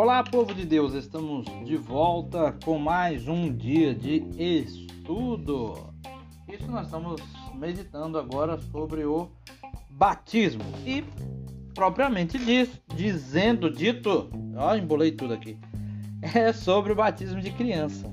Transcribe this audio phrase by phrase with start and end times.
[0.00, 5.92] Olá, povo de Deus, estamos de volta com mais um dia de estudo.
[6.48, 7.20] Isso nós estamos
[7.54, 9.28] meditando agora sobre o
[9.90, 11.04] batismo e
[11.74, 15.58] propriamente diz, dizendo, dito, ó, embolei tudo aqui,
[16.34, 18.10] é sobre o batismo de criança.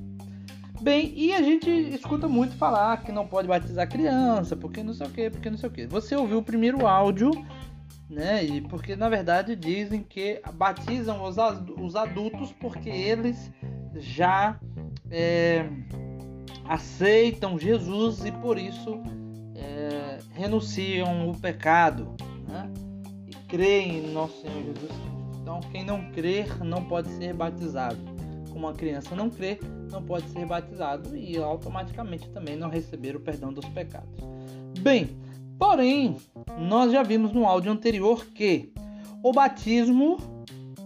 [0.81, 5.07] Bem, e a gente escuta muito falar que não pode batizar criança, porque não sei
[5.07, 5.87] o que, porque não sei o que.
[5.87, 7.31] Você ouviu o primeiro áudio
[8.09, 8.43] né?
[8.43, 11.35] E porque na verdade dizem que batizam os,
[11.79, 13.51] os adultos porque eles
[13.95, 14.59] já
[15.09, 15.69] é,
[16.65, 19.01] aceitam Jesus e por isso
[19.55, 22.15] é, renunciam o pecado
[22.47, 22.71] né?
[23.27, 25.17] e creem em nosso Senhor Jesus Cristo.
[25.41, 27.97] Então, quem não crer não pode ser batizado.
[28.49, 33.19] Como uma criança não crê, não pode ser batizado e automaticamente também não receber o
[33.19, 34.09] perdão dos pecados.
[34.81, 35.17] Bem,
[35.57, 36.17] Porém,
[36.57, 38.71] nós já vimos no áudio anterior que
[39.23, 40.17] o batismo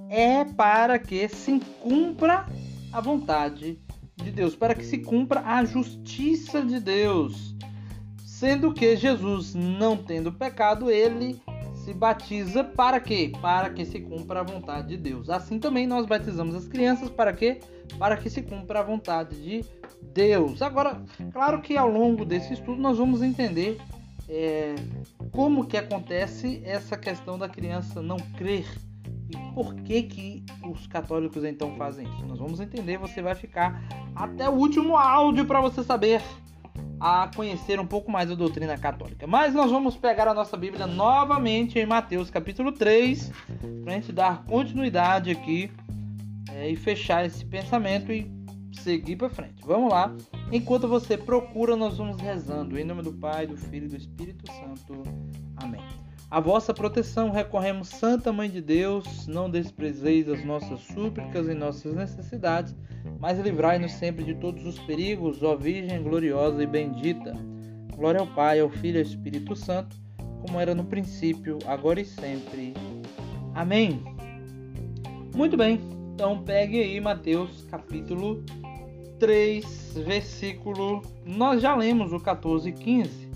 [0.10, 2.46] é para que se cumpra
[2.92, 3.80] a vontade
[4.16, 7.56] de Deus, para que se cumpra a justiça de Deus.
[8.26, 11.42] Sendo que Jesus, não tendo pecado, ele
[11.76, 13.32] se batiza para quê?
[13.42, 15.30] Para que se cumpra a vontade de Deus.
[15.30, 17.60] Assim também nós batizamos as crianças para quê?
[17.98, 19.66] Para que se cumpra a vontade de
[20.02, 20.62] Deus.
[20.62, 23.80] Agora, claro que ao longo desse estudo nós vamos entender
[24.32, 24.76] é,
[25.32, 28.66] como que acontece essa questão da criança não crer
[29.30, 32.26] e por que que os católicos então fazem isso.
[32.26, 33.84] Nós vamos entender, você vai ficar
[34.16, 36.22] até o último áudio para você saber
[36.98, 39.28] a conhecer um pouco mais a doutrina católica.
[39.28, 43.32] Mas nós vamos pegar a nossa Bíblia novamente em Mateus capítulo 3,
[43.84, 45.70] para a gente dar continuidade aqui
[46.54, 48.41] é, e fechar esse pensamento e
[48.80, 49.64] seguir para frente.
[49.66, 50.16] Vamos lá.
[50.52, 52.78] Enquanto você procura, nós vamos rezando.
[52.78, 55.04] Em nome do Pai, do Filho e do Espírito Santo.
[55.58, 55.82] Amém.
[56.32, 59.28] A vossa proteção recorremos, Santa Mãe de Deus.
[59.28, 62.74] Não desprezeis as nossas súplicas e nossas necessidades,
[63.20, 67.34] mas livrai-nos sempre de todos os perigos, ó Virgem gloriosa e bendita.
[67.94, 69.98] Glória ao Pai, ao Filho e ao Espírito Santo,
[70.40, 72.74] como era no princípio, agora e sempre.
[73.54, 74.02] Amém.
[75.36, 75.82] Muito bem.
[76.14, 78.44] Então pegue aí Mateus capítulo
[79.22, 81.04] 3, versículo.
[81.24, 83.30] Nós já lemos o 14 e 15.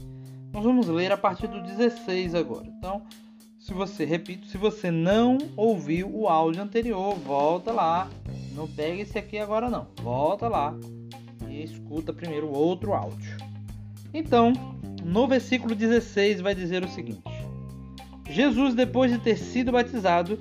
[0.51, 2.65] Nós vamos ler a partir do 16 agora.
[2.65, 3.03] Então,
[3.59, 8.09] se você, repito, se você não ouviu o áudio anterior, volta lá.
[8.55, 9.85] Não pega esse aqui agora não.
[10.01, 10.75] Volta lá
[11.47, 13.37] e escuta primeiro outro áudio.
[14.11, 14.53] Então,
[15.03, 17.21] no versículo 16 vai dizer o seguinte:
[18.27, 20.39] Jesus, depois de ter sido batizado,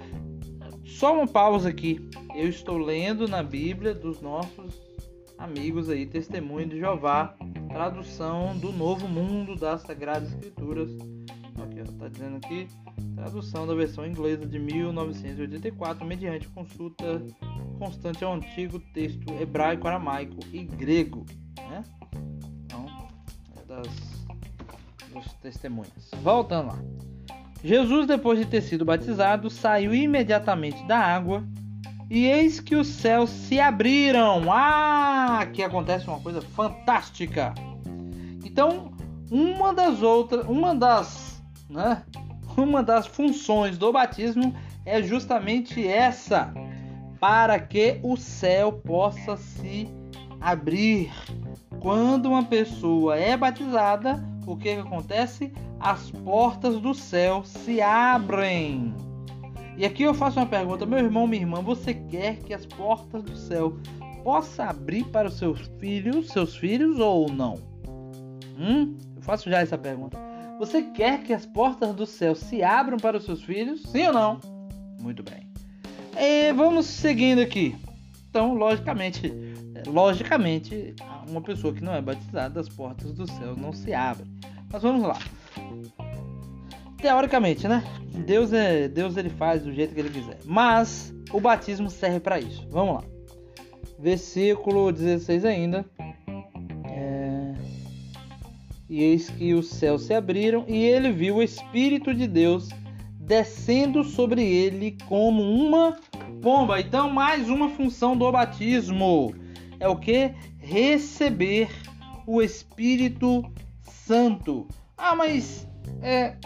[0.87, 2.09] só uma pausa aqui.
[2.35, 4.94] Eu estou lendo na Bíblia dos nossos
[5.39, 7.35] amigos aí, Testemunho de Jeová,
[7.69, 10.91] tradução do Novo Mundo das Sagradas Escrituras.
[11.63, 12.67] Aqui, ó, tá dizendo aqui,
[13.15, 17.23] tradução da versão inglesa de 1984, mediante consulta
[17.79, 21.25] constante ao antigo texto hebraico, aramaico e grego,
[21.57, 21.83] né?
[22.65, 22.87] Então,
[23.57, 24.15] é das
[25.13, 26.11] dos testemunhas.
[26.23, 26.79] Voltando lá.
[27.63, 31.43] Jesus, depois de ter sido batizado, saiu imediatamente da água
[32.15, 34.45] e eis que os céus se abriram.
[34.49, 37.53] Ah, aqui acontece uma coisa fantástica.
[38.45, 38.93] Então,
[39.29, 42.05] uma das outras, uma das, né,
[42.57, 44.55] uma das funções do batismo
[44.87, 46.55] é justamente essa,
[47.19, 49.89] para que o céu possa se
[50.41, 51.11] abrir.
[51.81, 55.53] Quando uma pessoa é batizada, o que, que acontece?
[55.81, 58.95] As portas do céu se abrem.
[59.77, 63.23] E aqui eu faço uma pergunta, meu irmão, minha irmã, você quer que as portas
[63.25, 63.77] do céu
[64.23, 67.59] possa abrir para os seus filhos, seus filhos ou não?
[68.57, 68.97] Hum?
[69.17, 70.17] Eu faço já essa pergunta.
[70.61, 73.83] Você quer que as portas do céu se abram para os seus filhos?
[73.83, 74.41] Sim ou não?
[75.01, 75.49] Muito bem.
[76.17, 77.75] E vamos seguindo aqui.
[78.31, 79.33] Então, logicamente,
[79.89, 80.95] logicamente,
[81.29, 84.31] uma pessoa que não é batizada, as portas do céu não se abrem.
[84.73, 85.19] Mas vamos lá
[87.05, 87.85] teoricamente, né?
[88.25, 90.39] Deus é Deus ele faz do jeito que ele quiser.
[90.47, 92.67] Mas o batismo serve para isso.
[92.71, 93.05] Vamos lá.
[93.99, 95.85] Versículo 16 ainda.
[96.87, 97.53] É...
[98.89, 102.71] E eis que os céus se abriram e ele viu o Espírito de Deus
[103.21, 105.99] descendo sobre ele como uma
[106.41, 106.81] pomba.
[106.81, 109.35] Então, mais uma função do batismo
[109.79, 110.33] é o que?
[110.59, 111.69] Receber
[112.27, 113.45] o Espírito
[113.83, 114.67] Santo.
[114.97, 115.69] Ah, mas
[116.01, 116.37] é,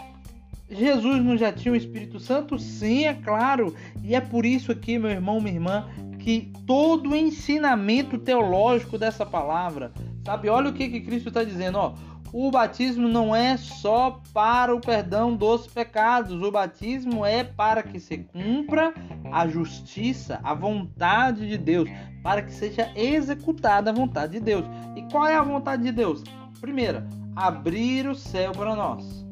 [0.69, 2.59] Jesus não já tinha o Espírito Santo?
[2.59, 3.73] Sim, é claro.
[4.03, 5.89] E é por isso aqui, meu irmão, minha irmã,
[6.19, 9.91] que todo o ensinamento teológico dessa palavra,
[10.23, 10.49] sabe?
[10.49, 11.93] Olha o que, que Cristo está dizendo, ó.
[12.31, 17.99] o batismo não é só para o perdão dos pecados, o batismo é para que
[17.99, 18.93] se cumpra
[19.31, 21.89] a justiça, a vontade de Deus,
[22.21, 24.65] para que seja executada a vontade de Deus.
[24.95, 26.21] E qual é a vontade de Deus?
[26.59, 29.28] Primeira, abrir o céu para nós.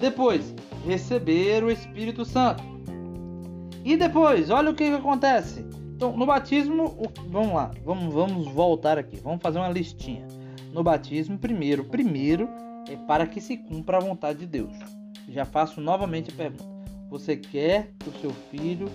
[0.00, 0.54] Depois,
[0.86, 2.62] receber o Espírito Santo.
[3.84, 5.64] E depois, olha o que, que acontece.
[5.94, 10.26] Então, no batismo, vamos lá, vamos, vamos voltar aqui, vamos fazer uma listinha.
[10.72, 12.48] No batismo, primeiro, primeiro
[12.88, 14.72] é para que se cumpra a vontade de Deus.
[15.28, 16.64] Já faço novamente a pergunta:
[17.08, 18.90] você quer que o seu filho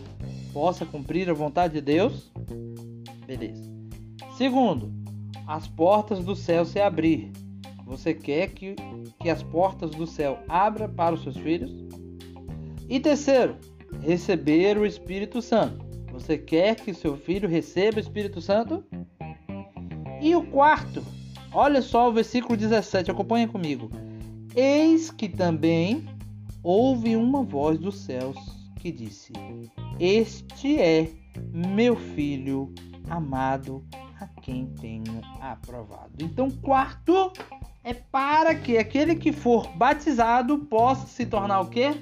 [0.53, 2.31] possa cumprir a vontade de Deus?
[3.25, 3.63] Beleza.
[4.37, 4.93] Segundo,
[5.47, 7.31] as portas do céu se abrir.
[7.91, 8.73] Você quer que,
[9.19, 11.69] que as portas do céu abram para os seus filhos?
[12.87, 13.57] E terceiro,
[14.01, 15.85] receber o Espírito Santo.
[16.13, 18.81] Você quer que seu filho receba o Espírito Santo?
[20.21, 21.03] E o quarto,
[21.53, 23.91] olha só o versículo 17, acompanha comigo.
[24.55, 26.05] Eis que também
[26.63, 28.37] houve uma voz dos céus
[28.79, 29.33] que disse:
[29.99, 31.09] Este é
[31.53, 32.73] meu filho
[33.09, 33.83] amado,
[34.17, 36.13] a quem tenho aprovado.
[36.21, 37.33] Então, quarto
[37.83, 41.95] é para que aquele que for batizado possa se tornar o quê?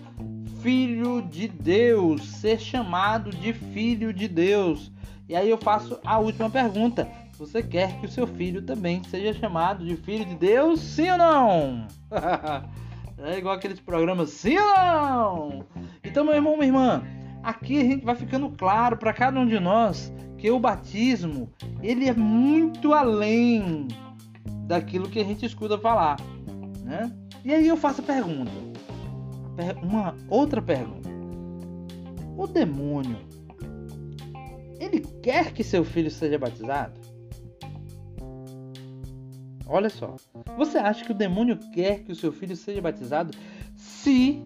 [0.61, 4.91] Filho de Deus, ser chamado de filho de Deus.
[5.27, 9.33] E aí eu faço a última pergunta: você quer que o seu filho também seja
[9.39, 10.81] chamado de filho de Deus?
[10.81, 11.87] Sim ou não?
[13.23, 15.65] é igual aqueles programas, sim ou não?
[16.03, 17.03] Então, meu irmão, minha irmã,
[17.41, 21.49] aqui a gente vai ficando claro para cada um de nós que o batismo
[21.81, 23.87] ele é muito além
[24.69, 26.17] daquilo que a gente escuta falar,
[26.83, 27.11] né?
[27.43, 28.51] E aí eu faço a pergunta,
[29.81, 31.09] uma outra pergunta:
[32.37, 33.17] o demônio
[34.79, 37.01] ele quer que seu filho seja batizado?
[39.65, 40.15] Olha só,
[40.55, 43.35] você acha que o demônio quer que o seu filho seja batizado
[43.75, 44.43] se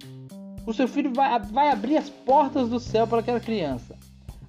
[0.65, 3.97] o seu filho vai, vai abrir as portas do céu para aquela criança?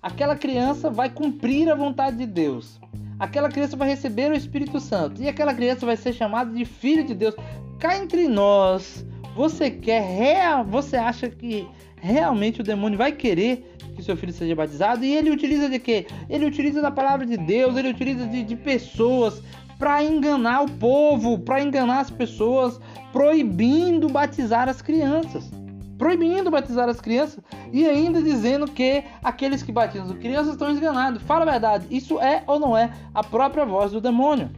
[0.04, 2.78] aquela criança vai cumprir a vontade de Deus.
[3.24, 7.02] Aquela criança vai receber o Espírito Santo e aquela criança vai ser chamada de filho
[7.06, 7.34] de Deus.
[7.78, 9.02] Cá entre nós,
[9.34, 11.66] você quer real, você acha que
[11.96, 15.06] realmente o demônio vai querer que seu filho seja batizado?
[15.06, 16.06] E ele utiliza de quê?
[16.28, 19.42] Ele utiliza da palavra de Deus, ele utiliza de, de pessoas
[19.78, 22.78] para enganar o povo, para enganar as pessoas,
[23.10, 25.50] proibindo batizar as crianças
[25.98, 27.42] proibindo batizar as crianças
[27.72, 31.22] e ainda dizendo que aqueles que batizam as crianças estão enganados.
[31.22, 34.50] Fala a verdade, isso é ou não é a própria voz do demônio?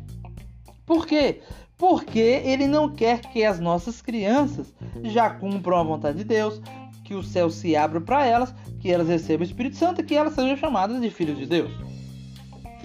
[0.84, 1.40] Por quê?
[1.76, 4.72] Porque ele não quer que as nossas crianças
[5.02, 6.60] já cumpram a vontade de Deus,
[7.04, 10.14] que o céu se abra para elas, que elas recebam o Espírito Santo e que
[10.14, 11.70] elas sejam chamadas de filhos de Deus.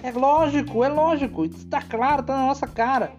[0.02, 3.12] É lógico, é lógico, está claro, está na nossa cara.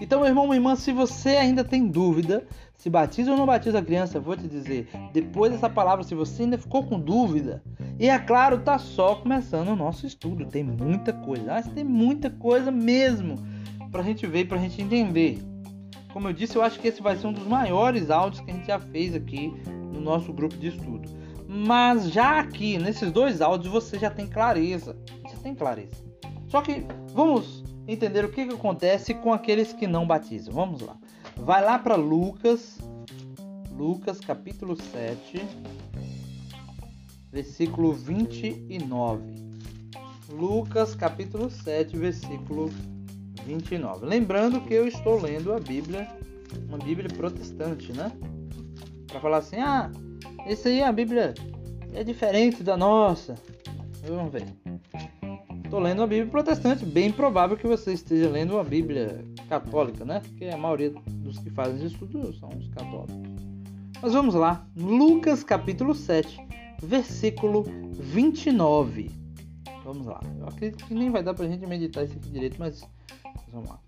[0.00, 2.46] Então, meu irmão, minha irmã, se você ainda tem dúvida
[2.86, 6.42] se batiza ou não batiza a criança, vou te dizer, depois dessa palavra, se você
[6.42, 7.62] ainda ficou com dúvida,
[7.98, 12.30] e é claro, tá só começando o nosso estudo, tem muita coisa, mas tem muita
[12.30, 13.36] coisa mesmo
[13.90, 15.38] pra gente ver pra gente entender.
[16.12, 18.54] Como eu disse, eu acho que esse vai ser um dos maiores áudios que a
[18.54, 19.52] gente já fez aqui
[19.92, 21.08] no nosso grupo de estudo.
[21.48, 24.96] Mas já aqui, nesses dois áudios, você já tem clareza.
[25.30, 26.04] Já tem clareza.
[26.48, 27.55] Só que vamos
[27.86, 30.52] entender o que, que acontece com aqueles que não batizam.
[30.54, 30.96] Vamos lá.
[31.36, 32.78] Vai lá para Lucas,
[33.70, 35.40] Lucas capítulo 7,
[37.30, 39.46] versículo 29.
[40.30, 42.70] Lucas capítulo 7, versículo
[43.44, 44.06] 29.
[44.06, 46.08] Lembrando que eu estou lendo a Bíblia,
[46.68, 48.10] uma Bíblia protestante, né?
[49.06, 49.90] Para falar assim, ah,
[50.46, 51.34] esse aí a Bíblia
[51.94, 53.34] é diferente da nossa.
[54.06, 54.65] Vamos ver.
[55.66, 60.20] Estou lendo a Bíblia protestante, bem provável que você esteja lendo uma Bíblia católica, né?
[60.20, 63.16] Porque a maioria dos que fazem esse estudo são os católicos.
[64.00, 66.38] Mas vamos lá, Lucas capítulo 7,
[66.80, 67.64] versículo
[67.98, 69.10] 29.
[69.84, 70.20] Vamos lá.
[70.38, 72.88] Eu acredito que nem vai dar pra gente meditar isso aqui direito, mas
[73.52, 73.80] vamos lá.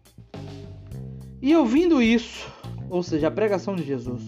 [1.40, 2.52] E ouvindo isso,
[2.90, 4.20] ou seja, a pregação de Jesus,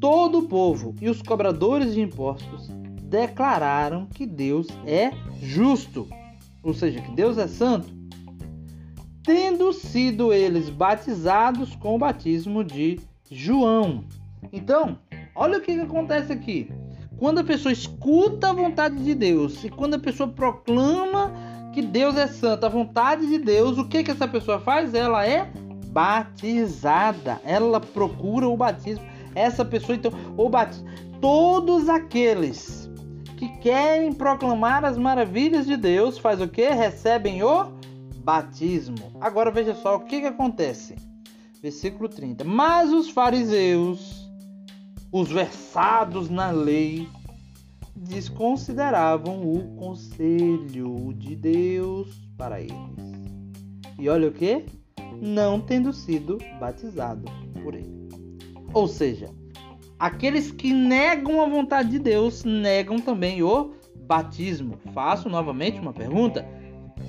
[0.00, 2.66] todo o povo e os cobradores de impostos
[3.04, 6.08] declararam que Deus é justo
[6.62, 7.88] ou seja, que Deus é santo,
[9.22, 12.98] tendo sido eles batizados com o batismo de
[13.30, 14.04] João.
[14.52, 14.98] Então,
[15.34, 16.70] olha o que, que acontece aqui.
[17.18, 21.32] Quando a pessoa escuta a vontade de Deus e quando a pessoa proclama
[21.72, 24.94] que Deus é santo, a vontade de Deus, o que, que essa pessoa faz?
[24.94, 25.50] Ela é
[25.88, 27.40] batizada.
[27.44, 29.04] Ela procura o batismo.
[29.34, 30.88] Essa pessoa, então, o batismo.
[31.20, 32.87] Todos aqueles
[33.38, 36.68] que querem proclamar as maravilhas de Deus, faz o que?
[36.68, 37.66] Recebem o
[38.24, 39.12] batismo.
[39.20, 40.96] Agora veja só o que, que acontece.
[41.62, 42.42] versículo 30.
[42.42, 44.28] Mas os fariseus,
[45.12, 47.08] os versados na lei,
[47.94, 52.74] desconsideravam o conselho de Deus para eles.
[54.00, 54.64] E olha o que?
[55.22, 57.24] Não tendo sido batizado
[57.62, 58.08] por ele.
[58.74, 59.30] Ou seja,
[59.98, 63.72] aqueles que negam a vontade de Deus negam também o
[64.06, 64.78] batismo.
[64.94, 66.46] Faço novamente uma pergunta: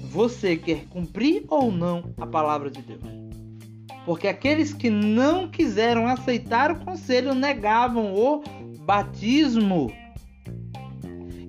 [0.10, 3.03] você quer cumprir ou não a palavra de Deus?
[4.05, 8.41] Porque aqueles que não quiseram aceitar o conselho negavam o
[8.81, 9.91] batismo.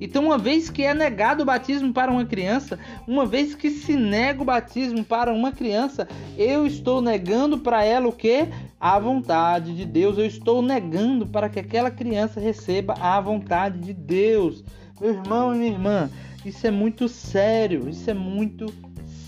[0.01, 3.97] Então, uma vez que é negado o batismo para uma criança, uma vez que se
[3.97, 8.49] nega o batismo para uma criança, eu estou negando para ela o que?
[8.81, 10.17] A vontade de Deus.
[10.17, 14.65] Eu estou negando para que aquela criança receba a vontade de Deus.
[14.99, 16.11] Meu irmão e minha irmã,
[16.47, 17.87] isso é muito sério.
[17.89, 18.73] Isso é muito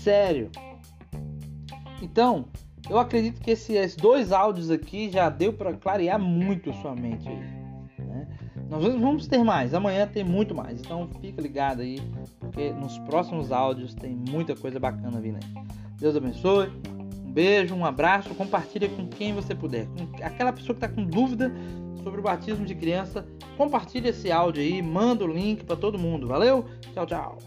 [0.01, 0.49] sério.
[2.01, 2.45] Então,
[2.89, 7.29] eu acredito que esses dois áudios aqui já deu para clarear muito a sua mente
[7.29, 7.62] aí.
[8.73, 10.79] Nós vamos ter mais, amanhã tem muito mais.
[10.79, 12.01] Então fica ligado aí,
[12.39, 15.63] porque nos próximos áudios tem muita coisa bacana vindo aí.
[15.99, 16.71] Deus abençoe.
[17.23, 19.85] Um beijo, um abraço, compartilha com quem você puder.
[19.85, 21.53] Com aquela pessoa que está com dúvida
[22.03, 23.27] sobre o batismo de criança,
[23.57, 26.27] compartilha esse áudio aí, manda o link para todo mundo.
[26.27, 26.65] Valeu?
[26.95, 27.37] Tchau, tchau.